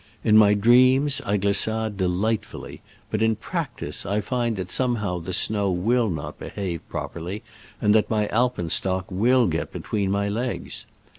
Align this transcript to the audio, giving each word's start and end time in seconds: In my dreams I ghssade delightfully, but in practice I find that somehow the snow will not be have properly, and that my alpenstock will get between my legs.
In 0.23 0.35
my 0.35 0.55
dreams 0.55 1.21
I 1.27 1.37
ghssade 1.37 1.95
delightfully, 1.97 2.81
but 3.11 3.21
in 3.21 3.35
practice 3.35 4.03
I 4.03 4.19
find 4.19 4.55
that 4.55 4.71
somehow 4.71 5.19
the 5.19 5.31
snow 5.31 5.69
will 5.69 6.09
not 6.09 6.39
be 6.39 6.49
have 6.49 6.89
properly, 6.89 7.43
and 7.79 7.93
that 7.93 8.09
my 8.09 8.27
alpenstock 8.29 9.11
will 9.11 9.45
get 9.45 9.71
between 9.71 10.09
my 10.09 10.27
legs. 10.27 10.87